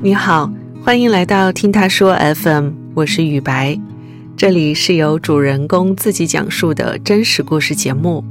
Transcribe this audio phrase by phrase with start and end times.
[0.00, 0.48] 你好，
[0.84, 3.76] 欢迎来到听他说 FM，我是雨白，
[4.36, 8.22] 这里是由主人公自己讲述的真实故事节目。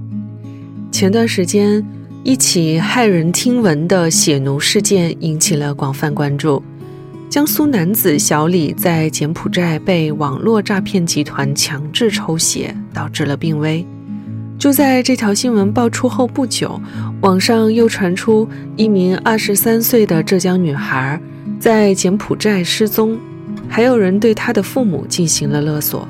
[0.93, 1.85] 前段时间，
[2.23, 6.63] 一起骇人听闻的血奴事件引起了广泛关注。
[7.29, 13.85] 江苏男子小李在柬埔寨被网络诈骗集团强制抽血，导致了病危。
[14.57, 16.79] 就在这条新闻爆出后不久，
[17.19, 21.19] 网上又传出一名二十三岁的浙江女孩
[21.59, 23.17] 在柬埔寨失踪，
[23.67, 26.07] 还有人对他的父母进行了勒索。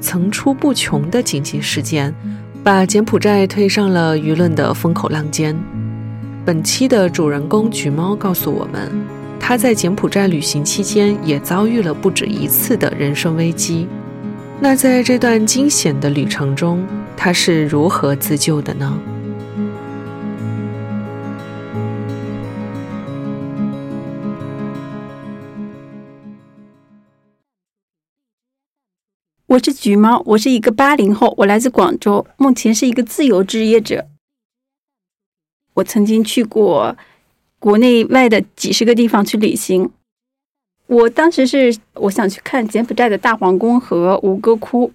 [0.00, 2.14] 层出不穷的紧急事件，
[2.62, 5.56] 把柬埔寨推上了舆论的风口浪尖。
[6.44, 8.90] 本期的主人公橘猫告诉我们。
[9.38, 13.86] 他在柬埔寨旅行期间也遭遇了不止一次的人生危机。
[14.58, 16.84] 那在这段惊险的旅程中，
[17.16, 18.98] 他是如何自救的呢？
[29.56, 34.06] 我是橘猫，我是一个八零后，我来自广州，目前是一个自由职业者。
[35.74, 36.96] 我曾经去过。
[37.58, 39.90] 国内外的几十个地方去旅行，
[40.86, 44.92] 我当时是我想去看柬埔寨的大皇宫和吴哥窟。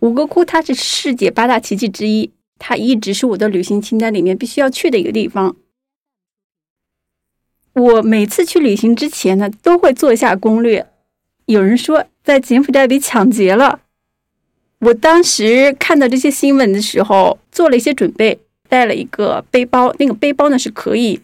[0.00, 5.54] 吴哥窟它是世界八大奇迹之一，它一直是我的旅行清单里面必须要去的一个地方。
[7.74, 10.89] 我每次去旅行之前呢，都会做一下攻略。
[11.50, 13.80] 有人说在柬埔寨被抢劫了，
[14.78, 21.20] 我当时看到这些新闻的时候，做了一些准备，带了一个背包，那个背包呢是可以。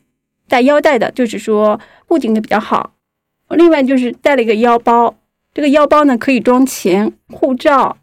[0.48, 2.92] 带腰带的，就是说固定的比较好。
[3.50, 5.16] 另外就是带了一个腰包，
[5.54, 7.96] 这个腰包呢可以装钱、护照。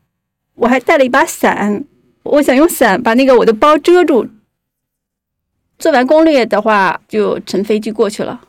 [0.56, 1.84] 我还带了一把伞，
[2.24, 4.30] 我想用伞把那个我的包遮住。
[5.78, 8.40] 做完攻略的话，就乘飞机过去了。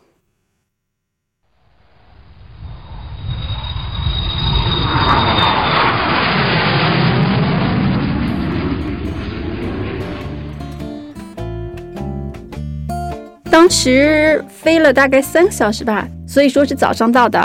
[13.55, 17.41] 当时飞了大概三个小时吧，所以说是早上到的。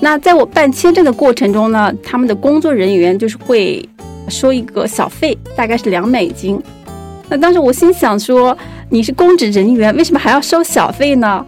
[0.00, 3.84] 那在我办签证的过程中呢，他们的工作人员就是会
[4.28, 6.62] 收一个小费，大概是两美金。
[7.28, 8.56] 那当时我心想说，
[8.88, 11.44] 你是公职人员，为什么还要收小费呢？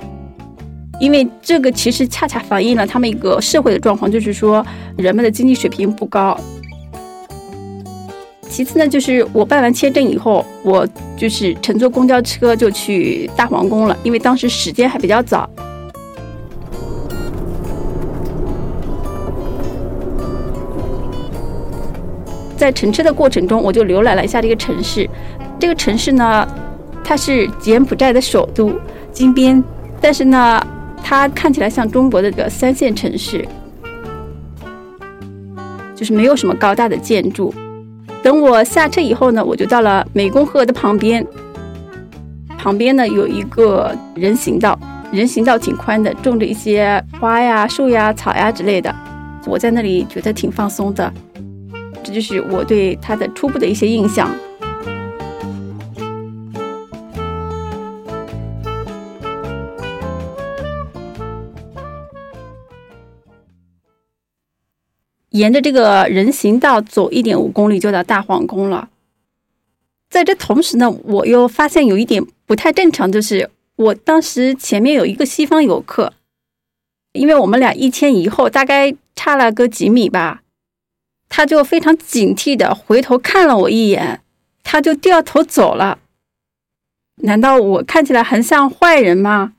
[0.98, 6.36] 因为这个其实恰恰反映了他们一个社会的状况，就是说人们的经济水平不高。
[8.54, 15.50] 其次呢，就是我办完签证以后，我就是乘坐公交车就去大皇宫了，因为当时时间还比较早。
[22.56, 25.10] 在乘车的过程中，我就浏览了一下这个城市。
[25.58, 26.46] 这个城市呢，
[27.02, 28.72] 它是柬埔寨的首都
[29.10, 29.60] 金边，
[30.00, 30.64] 但是呢，
[31.02, 33.44] 它看起来像中国的这个三线城市，
[35.96, 37.52] 就是没有什么高大的建筑。
[38.24, 41.24] 等我下车以后呢，我就到了湄公河的旁边。
[42.56, 44.78] 旁边呢有一个人行道，
[45.12, 48.92] 人行道挺宽的，种着一些花呀、树呀、草呀之类的。
[49.46, 51.12] 我在那里觉得挺放松的。
[52.02, 54.30] 这就是我对它的初步的一些印象。
[65.34, 68.88] 沿着这个人行道走一点五公里就到大皇宫了。
[70.08, 76.12] 在这同时呢，我又发现有一点不太正常，就是我当时前面有一个西方游客，
[77.12, 80.42] 因为我们俩一前一后，大概差了个几米吧，
[81.28, 84.20] 他就非常警惕的回头看了我一眼，
[84.62, 85.98] 他就掉头走了。
[87.22, 89.54] 难道我看起来很像坏人吗？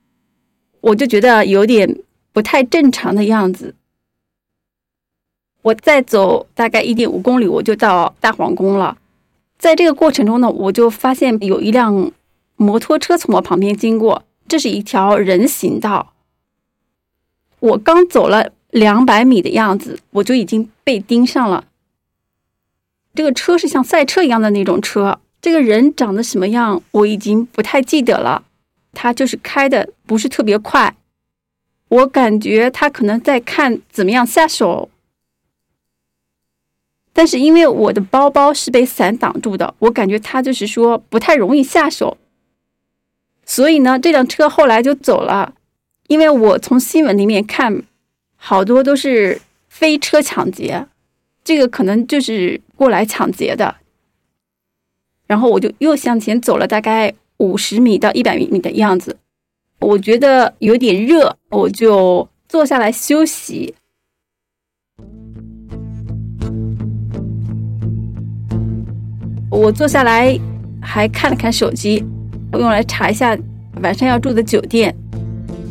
[0.80, 2.00] 我就觉得有点
[2.32, 3.76] 不太正常的样子。
[5.66, 8.96] 我再走大概一点五公里，我就到大皇宫了。
[9.58, 12.12] 在这个过程中呢，我就发现有一辆
[12.56, 14.24] 摩托车从我旁边经过。
[14.48, 16.14] 这是一条人行道。
[17.60, 21.66] 我刚走了两百米的样子，我就已经被盯上了。
[23.16, 25.20] 这个车是像赛车一样的那种车。
[25.42, 28.44] 这个人长得什么样，我已经不太记得了。
[28.94, 30.96] 他就是开的不是特别快，
[31.88, 34.92] 我感觉他可能在看怎么样下手。
[37.18, 42.18] 但是因为我的包包是被伞挡住的，我感觉他就是说不太容易下手，
[43.46, 45.54] 所以呢，这辆车后来就走了。
[46.08, 47.84] 因为我从新闻里面看，
[48.36, 50.88] 好多都是飞车抢劫，
[51.42, 53.78] 这个可能就是过来抢劫的。
[55.26, 59.18] 然后我就又向前走了大概五十米到一百米的样子，
[59.80, 63.74] 我觉得有点热，我就坐下来休息。
[69.56, 70.38] 我坐下来
[70.82, 72.04] 还看了看手机，
[72.54, 73.36] 用来查一下
[73.82, 74.94] 晚上要住的酒店。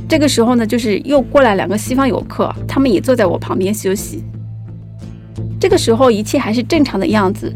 [0.09, 4.25] 这个时候呢，就是又过来两个西方游客，他们也坐在我旁边休息。
[5.61, 7.55] 这个时候一切还是正常的样子。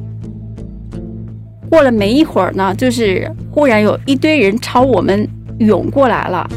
[1.71, 5.27] 过了没一会儿呢，就是忽然有一堆人朝我们
[5.59, 6.49] 涌过来了。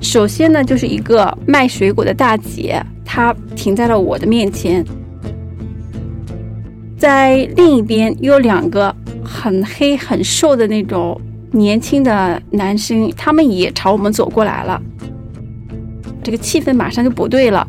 [0.00, 4.82] 首先呢，就是一个卖水果的大姐，她停在了我的面前。
[6.98, 11.18] 在另一边有两个很黑很瘦的那种
[11.52, 14.82] 年轻的男生，他们也朝我们走过来了。
[16.24, 17.66] 这个气氛马上就不对了。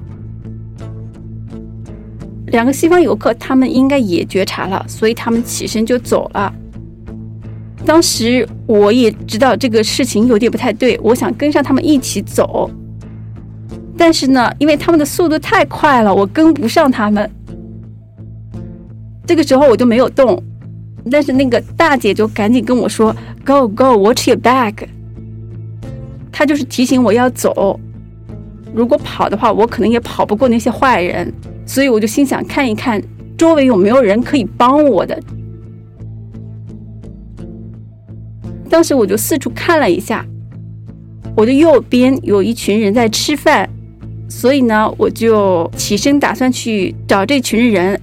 [2.47, 6.51] 两个西方游客，他们应该也觉察了，所以他们起身就走了。
[7.85, 12.69] 当时我也知道这个事情有点不太对，我想跟上他们一起走，
[13.95, 17.29] 但是呢，因为他们的速度太快了，我跟不上他们。
[19.29, 20.41] 这个时候我就没有动，
[21.11, 23.15] 但是那个大姐就赶紧跟我说
[23.45, 24.87] ：“Go go, watch your back。”
[26.33, 27.79] 她就是提醒我要走，
[28.73, 31.31] 如果跑的话，我可能也跑不过那些坏人。
[31.63, 32.99] 所以我就心想看一看
[33.37, 35.21] 周围有没有人可以帮我的。
[38.67, 40.25] 当时我就四处看了一下，
[41.37, 43.69] 我的右边有一群人在吃饭，
[44.27, 48.01] 所以呢，我就起身打算去找这群人。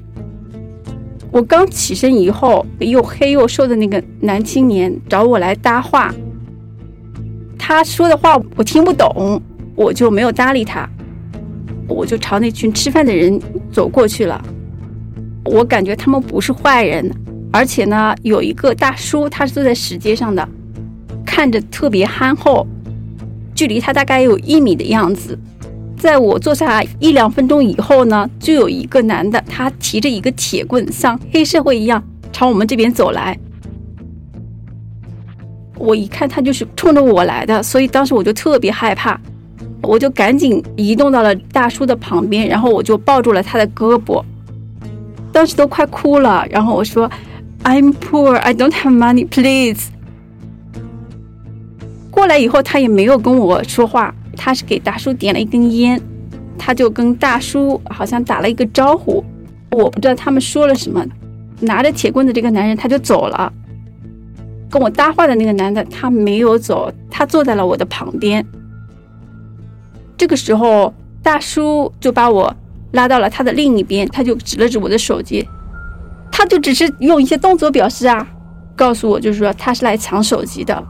[1.36, 6.10] 我刚起身以后，又黑又瘦的那个男青年找我来搭话，
[7.58, 9.38] 他说的话我听不懂，
[9.74, 10.88] 我就没有搭理他。
[11.88, 13.38] 我就朝那群吃饭的人
[13.70, 14.42] 走过去了。
[15.44, 17.14] 我感觉他们不是坏人，
[17.52, 20.48] 而且呢，有一个大叔，他是坐在石阶上的，
[21.26, 22.66] 看着特别憨厚，
[23.54, 25.38] 距离他大概有一米的样子。
[25.98, 32.02] 在我坐下来一两分钟以后呢，就有一个男的，他提着一个铁棍，像黑社会一样
[32.32, 33.38] 朝我们这边走来。
[35.78, 39.20] 我一看他就是冲着我来的，所以当时我就特别害怕。
[39.82, 44.24] 我就赶紧移动到了大叔的旁边，然后我就抱住了他的胳膊，
[45.30, 46.44] 当时都快哭了。
[46.50, 47.08] 然后我说
[47.62, 49.90] ：“I'm poor, I don't have money, please。”
[52.10, 56.00] 过来以后，他也没有跟我说话，他是给大叔点了一根烟，
[56.58, 59.24] 他就跟大叔好像打了一个招呼，
[59.70, 61.04] 我不知道他们说了什么。
[61.58, 63.50] 拿着铁棍的这个男人他就走了，
[64.70, 68.44] 跟我搭话的那个男的他没有走，他坐在了我的旁边。
[70.18, 70.92] 这个时候，
[71.22, 72.54] 大叔就把我
[72.92, 75.48] 拉到了他的另一边，他就指了指我的手机，
[76.30, 78.28] 他就只是用一些动作表示啊，
[78.74, 80.86] 告诉我就是说他是来抢手机的。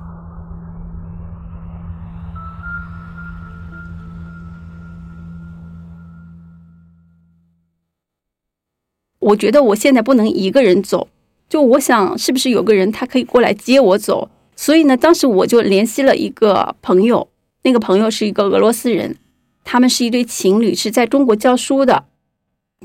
[9.26, 11.08] 我觉得我现在不能一个人走，
[11.48, 17.28] 就我想是不是有个人他可以过来接我走，所以呢，当时我就联系了一个朋友。
[17.62, 19.16] 那个朋友是一个俄罗斯人，
[19.64, 22.04] 他们是一对情侣，是在中国教书的。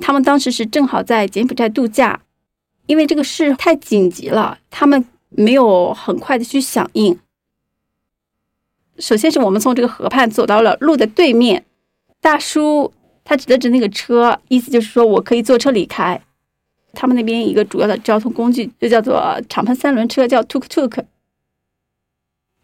[0.01, 2.21] 他们当时是正好在柬埔寨度假，
[2.87, 7.19] 因为这个事太紧急了，他们没有很快的去响应。
[8.97, 11.65] 首先是我们从这个河畔走到了路的对面，
[12.19, 12.91] 大叔
[13.23, 16.19] 他指了指那个车，意思就是说我可以坐车离开。
[16.93, 21.03] 他们那边一个主要的交通工具就叫做敞篷三轮车，叫 tuk tuk。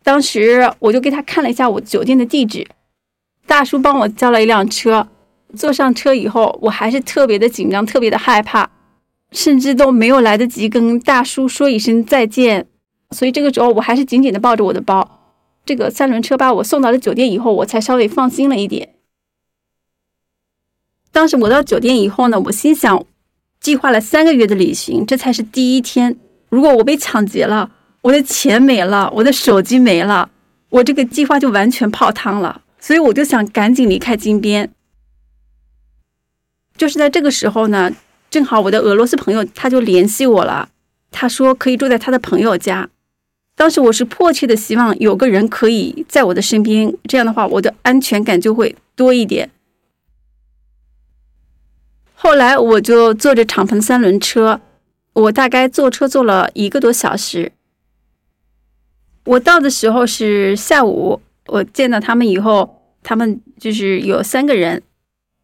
[0.04, 2.68] 当时我就给他看了一下我酒店的地址，
[3.46, 5.08] 大叔帮我叫了一辆车。
[5.56, 8.70] 坐上车以后，我还是特别的紧张，特别的害怕，
[9.32, 12.68] 甚至都没有来得及跟大叔说一声再见。
[13.12, 15.22] 所以这个时候，我还是紧紧的抱着我的包。
[15.66, 18.96] 这个三轮车把我送到了酒店以后，我才稍微放心了一点。
[21.14, 23.06] 当时我到酒店以后呢，我心想，
[23.60, 26.18] 计划了三个月的旅行，这才是第一天。
[26.50, 27.72] 如果我被抢劫了，
[28.02, 30.30] 我的钱没了，我的手机没了，
[30.70, 32.62] 我这个计划就完全泡汤了。
[32.80, 34.70] 所以我就想赶紧离开金边。
[36.78, 37.92] 就是在这个时候呢，
[38.30, 40.70] 正好我的俄罗斯朋友他就联系我了，
[41.12, 42.90] 他说可以住在他的朋友家。
[43.56, 49.50] 当时我是迫切的希望有个人可以在我的身边，这样的话我的安全感就会多一点。
[52.20, 54.60] 后来我就坐着敞篷三轮车，
[55.14, 57.52] 我大概坐车坐了一个多小时。
[59.24, 64.82] 我到的时候是下午，我见到他们以后，他们就是有三个人，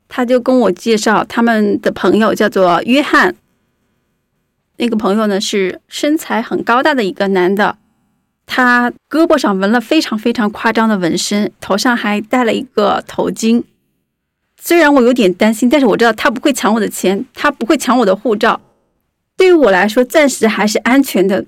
[0.07, 3.35] 他就跟我介绍他们的朋友叫做约翰。
[4.77, 7.77] 那个朋友呢是身材很高大的一个男的，
[8.47, 13.63] 他胳膊上纹了非常非常夸张的纹身，头上还戴了一个头巾。
[14.65, 18.61] 虽然我有点担心，但是我知道他不会抢我的钱，他不会抢我的护照。
[19.35, 21.45] 对于我来说，暂时还是安全的。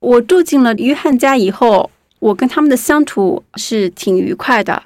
[0.00, 4.82] 我住进了约翰家以后，我跟他们的相处是挺愉快的。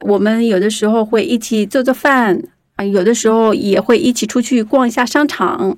[0.00, 2.42] 我们有的时候会一起做做饭
[2.76, 5.76] 啊，有的时候也会一起出去逛一下商场。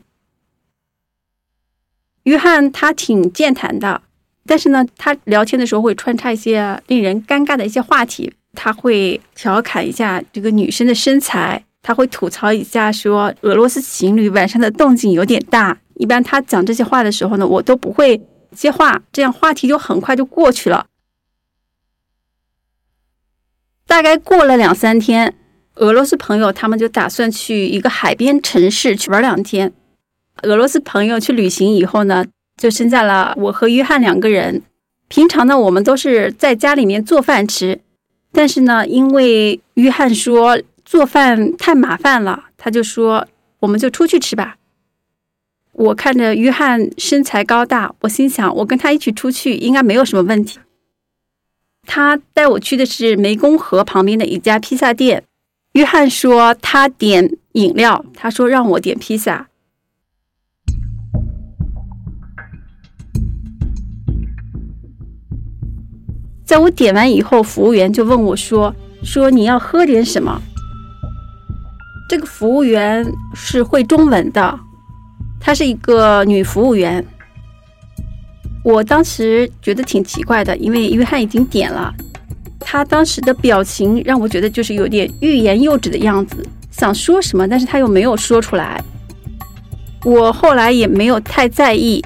[2.23, 4.03] 约翰他挺健谈的，
[4.47, 8.35] 但是呢，他聊天的时候会穿插一些令人尴尬的一些话题。
[8.55, 15.79] 他会调侃一下这个女生的身材，他会吐槽一下说俄罗斯情侣晚上的动静有点大。
[15.97, 18.21] 一般他讲这些话的时候呢，我都不会
[18.53, 20.87] 接话，这样话题就很快就过去了。
[23.87, 25.35] 大概过了两三天，
[25.77, 29.73] 俄罗斯朋友他们就打算去一个海边城市去玩两天。
[30.43, 32.25] 俄罗斯朋友去旅行以后呢，
[32.57, 34.63] 就剩下了我和约翰两个人。
[35.07, 37.81] 平常呢，我们都是在家里面做饭吃，
[38.35, 43.27] 但是呢，因为约翰说做饭太麻烦了，他就说
[43.61, 44.57] 我们就出去吃吧。
[45.73, 50.59] 我看着约翰身材高大，我心想我跟他一起出去应该没有什么问题。
[51.87, 55.23] 他带我去的是湄公河旁边的一家披萨店。
[55.73, 59.49] 约翰说他点饮料，他说让我点披萨。
[66.45, 70.41] 在我点完以后，服务员就问我说：“说你要喝点什么？”
[72.09, 74.61] 这个服务员是会中文的，
[75.41, 77.05] 她是一个女服务员。
[78.63, 81.93] 我当时觉得挺奇怪的，因为约翰已经点了，
[82.61, 88.83] 他当时的表情让我觉得就是有点欲言又止的样子，想说什么，但是他又没有说出来。
[90.03, 92.03] 我后来也没有太在意，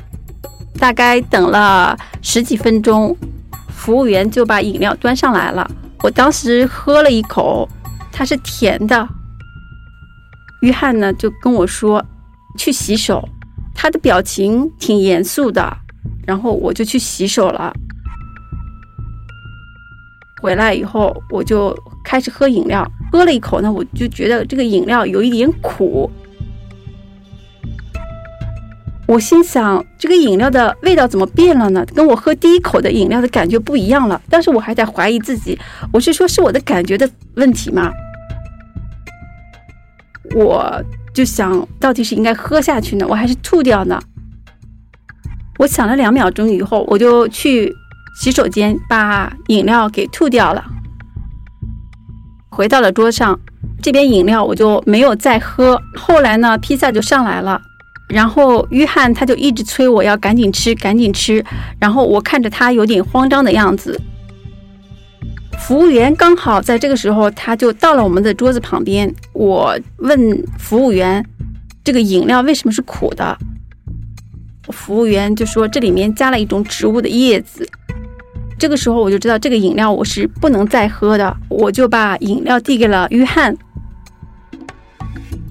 [0.78, 3.16] 大概等了十几分钟，
[3.88, 5.66] 服务员就把饮料端上来了。
[6.02, 7.66] 我当时喝了一口，
[8.12, 9.08] 它是甜的。
[10.60, 12.04] 约翰呢就跟我说
[12.58, 13.26] 去洗手，
[13.74, 15.74] 他的表情挺严肃的。
[16.26, 17.72] 然后我就去洗手了，
[20.42, 26.10] 回来以后我就开始喝饮料，喝了一口呢，我就觉得这个饮料有一点苦。
[29.08, 31.82] 我心想，这个饮料的味道怎么变了呢？
[31.94, 34.20] 跟我喝第一口的饮料的感觉不一样了。
[34.28, 35.58] 但是我还在怀疑自己，
[35.90, 37.90] 我是说是我的感觉的问题吗？
[40.34, 40.84] 我
[41.14, 43.98] 就想到底是应该喝下去呢，我还是吐掉呢？
[45.58, 47.74] 我想了两秒钟以后，我就去
[48.20, 50.62] 洗手间把饮料给吐掉了。
[52.50, 53.40] 回到了桌上，
[53.80, 55.80] 这边饮料我就没有再喝。
[55.96, 57.62] 后来呢，披萨就上来了，
[58.08, 61.44] 然后约翰他就一直催我要赶紧吃，赶紧吃。
[61.78, 64.00] 然后我看着他有点慌张的样子。
[65.58, 69.12] 服务员刚好在这个时候，他就到了我们的桌子旁边。
[69.32, 71.24] 我问服务员
[71.84, 73.36] ：“这个饮料为什么是苦的？”
[74.70, 77.68] 服务员就说：“这里面加了一种植物的叶子。”
[78.58, 83.56] 这个时候我就知道这个饮料我是不能再喝的，我就把饮料递给了约翰。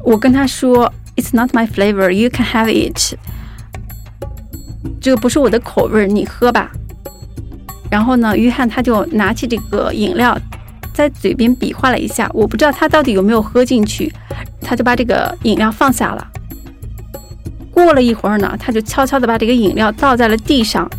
[0.03, 0.91] 我跟他说
[1.27, 3.17] ：“It's not my flavor, you can have it。”
[5.01, 6.71] 这个不是我的口味，你喝吧。
[7.91, 10.37] 然后呢，约翰他就拿起这个饮料，
[10.93, 14.11] 在嘴边比划了一下，我不知道他到底有没有喝进去，
[14.61, 16.27] 他就把这个饮料放下了。
[17.71, 20.89] 过了一会儿呢，他就悄悄的把这个饮料倒在了地上。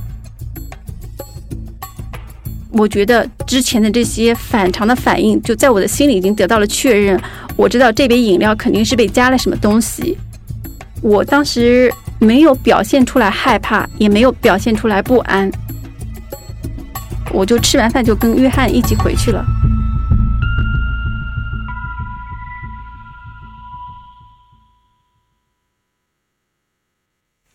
[2.70, 7.20] 我觉得之前的这些反常的反应，就在我的心里已经得到了确认。
[7.56, 10.16] 我知道这杯饮料肯定是被加了什么东西。
[11.00, 15.50] 我当时没有表现出来害怕，也没有表现出来不安。
[17.32, 19.44] 我就吃完饭就跟约翰一起回去了。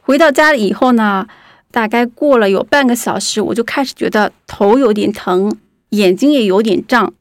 [0.06, 1.26] 回到家里以后呢，
[1.74, 5.52] 大概过了有半个小时，我就开始觉得头有点疼，
[5.90, 7.12] 眼睛也有点胀。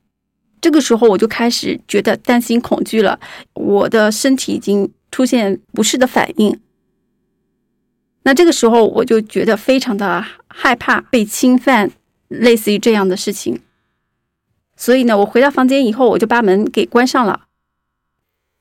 [0.61, 3.19] 这个时候我就开始觉得担心恐惧了，
[3.55, 6.61] 我的身体已经出现不适的反应。
[8.25, 11.91] 那这个时候我就觉得非常的害怕被侵犯，
[12.29, 13.59] 类似于这样的事情。
[14.77, 17.47] 所以呢，我回到房间以后，我就把门给关上了。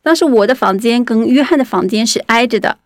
[0.01, 2.77] 当时我的房间跟约翰的房间是挨着的。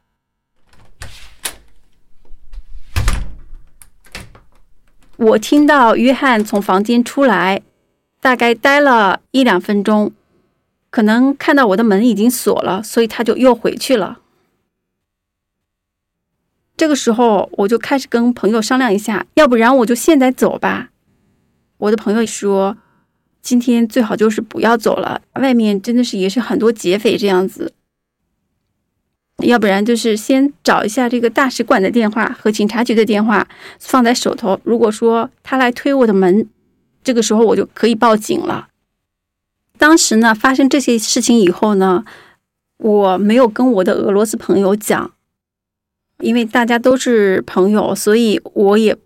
[5.17, 7.62] 我听到约翰从房间出来，
[8.19, 10.12] 大概待了一两分钟，
[10.89, 14.19] 可能看到我的门已经锁了，所以他就又回去了。
[16.75, 20.89] 这个时候我就开始跟朋友商量一下，要不然我就现在走吧。
[21.77, 22.77] 我的朋友说，
[23.41, 27.72] 今天最好就是不要走了，外面真的是也是很多劫匪这样子。
[29.43, 33.47] 要不然就是先找一下这个大使馆的电话和警察局的电话
[33.79, 34.59] 放在手头。
[34.63, 36.47] 如果说他来推我的门，
[37.03, 38.69] 这个时候我就可以报警了。
[39.77, 42.05] 当时呢，发生这些事情以后呢，
[42.77, 45.11] 我没有跟我的俄罗斯朋友讲，
[46.19, 48.97] 因为大家都是朋友，所以我也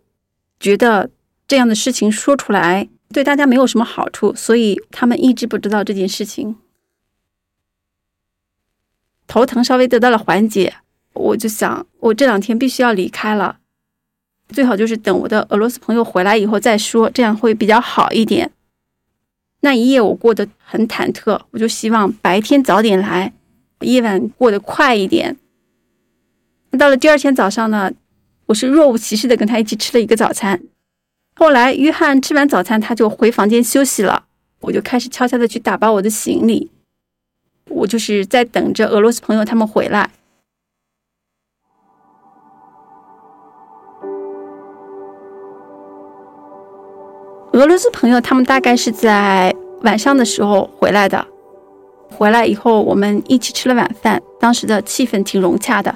[0.59, 1.09] 觉得
[1.47, 6.55] 这样的事情说出来对大家没有什么好处，所以他们一直不知道这件事情。
[9.29, 10.73] 头疼稍微得到了缓解，
[11.13, 13.59] 我就想，我这两天必须要离开了，
[14.49, 18.51] 最好就是等我的俄罗斯朋友回来以后再说，这样会比较好一点。
[19.61, 23.31] 那一夜我过得很忐忑，我就希望白天早点来，
[23.81, 25.37] 夜晚过得快一点。
[26.79, 27.91] 到了第二天早上呢，
[28.47, 30.59] 我是若无其事的跟他一起吃了一个早餐。
[31.35, 34.25] 后来约翰吃完早餐，他就回房间休息了，
[34.61, 36.71] 我就开始悄悄的去打包我的行李。
[37.69, 40.09] 我就是在等着俄罗斯朋友他们回来。
[47.53, 51.25] 俄罗斯朋友他们大概是在晚上的时候回来的。
[52.11, 55.95] 回来以后，我们一起吃了晚饭，当时的气氛挺融洽的。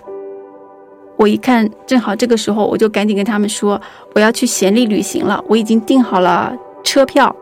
[1.17, 3.79] 我一看，正好这个时候，我就赶紧跟他们说，
[4.15, 7.35] 我要去暹粒旅行了，我已经订好了车票。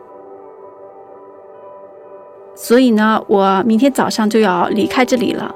[2.55, 5.55] 所以呢，我明天早上就要离开这里了。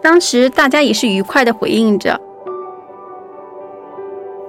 [0.00, 2.20] 当时大家也是愉快的回应着。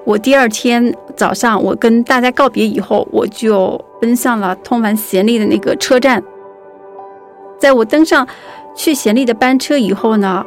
[0.05, 6.21] 我第二天早上，我跟大家告别以后，我就奔向了通往暹粒的那个车站。
[7.59, 8.27] 在我登上
[8.75, 10.45] 去暹粒的班车以后呢，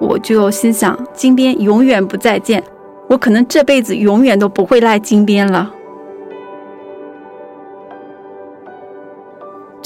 [0.00, 2.62] 我就心想：金边永远不再见，
[3.08, 5.72] 我可能这辈子永远都不会来金边了。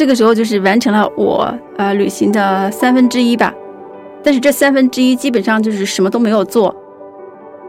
[0.01, 3.53] 这个时候就是完成了我呃旅行的三分之一吧，
[4.25, 6.75] 但是这三分之一基本上就是什么都没有做，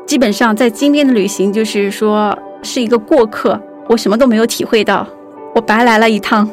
[0.08, 5.06] 基本上在金边的旅行就是说是一个过客，我什么都没有体会到，
[5.54, 6.50] 我白来了一趟。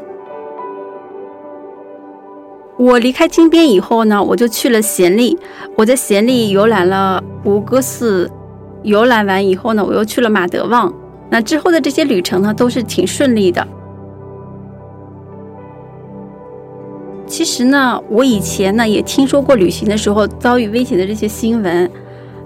[2.76, 5.38] 我离开金边以后呢，我就去了暹粒，
[5.76, 8.28] 我在暹粒游览了吴哥寺，
[8.82, 10.92] 游览完以后呢，我又去了马德旺，
[11.30, 13.64] 那之后的这些旅程呢都是挺顺利的。
[17.28, 21.88] 其实呢，我以前呢也听说过旅行的时候遭遇危险的这些新闻，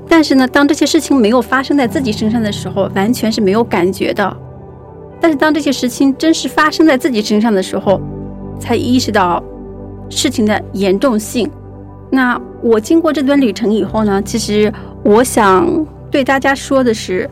[0.08, 4.36] 但是呢，当这些事情没有发生在自己身上的时候，完全是没有感觉的。
[5.20, 8.00] 但是当这些事情真实发生在自己身上的时候，
[8.58, 9.42] 才意识到
[10.10, 11.48] 事情的严重性。
[12.10, 14.70] 那我经过这段旅程以后呢，其实
[15.04, 17.30] 我想对大家说的是，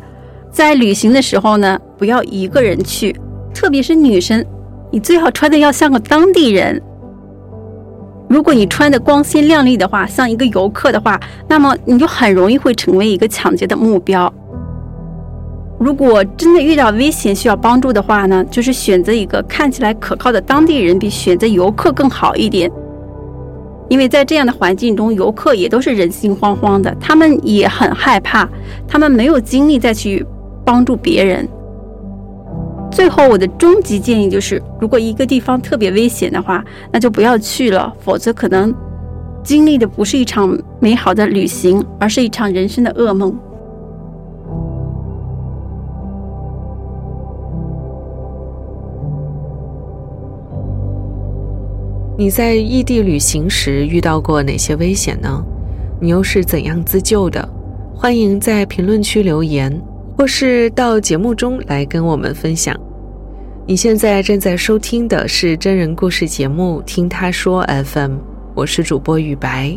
[0.50, 3.14] 在旅行的时候呢，不要一个人去，
[3.52, 4.44] 特别是女生，
[4.90, 6.80] 你最好穿的要像个当地人。
[8.30, 14.32] 如果你穿的光鲜亮丽的话，像一个游客的话，那么你就很容易会成为一个抢劫的目标。
[15.80, 22.70] 如果真的遇到危险需要帮助的话呢，就是选择一个看起来可靠的当地人，比选择游客更好一点。
[23.88, 28.48] 因为在这样的环境中，游客也都是人心惶惶的，他们也很害怕，
[28.86, 30.24] 他们没有精力再去
[30.64, 31.48] 帮助别人。
[32.90, 38.74] 最后，我的终极建议就是，如果一个地方特别危险的话，那就不要去了，否则可能
[39.42, 43.34] 经历的不是一场美好的旅行，而是一场人生的噩梦。
[52.18, 55.42] 你在异地旅行时遇到过哪些危险呢？
[56.00, 57.48] 你又是怎样自救的？
[57.94, 59.80] 欢迎在评论区留言。
[60.20, 62.78] 或是到节目中来跟我们分享。
[63.66, 68.16] 你现在正在收听的是真人故事节目《听他说 FM》，
[68.54, 69.74] 我是主播雨白。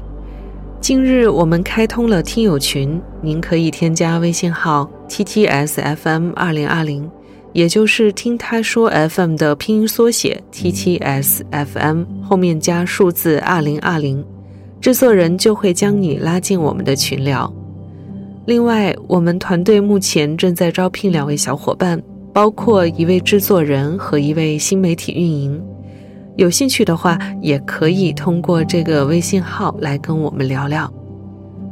[0.81, 7.09] 近日我们开通了听友群，您可以添加微信号 ttsfm 二零二零，
[7.53, 14.21] 也就是听他说 FM 的拼音缩写 ttsfm 后面加数字二零二零，
[14.81, 17.49] 制作人就会将你拉进我们的群聊。
[18.45, 22.01] 另外，我们团队目前正在招聘两位小伙伴，
[22.33, 25.61] 包括一位制作人和一位新媒体运营。
[26.35, 30.91] 有兴趣的话，也可以通过这个微信号来跟我们聊聊。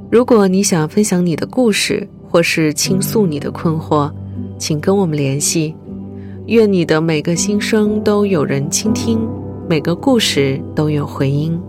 [0.10, 4.10] 如果你想分享你的故事，或是倾诉你的困惑，
[4.58, 5.76] 请跟我们联系。
[6.46, 9.20] 愿你的每个心声都有人倾听，
[9.68, 11.60] 每个故事都有回音。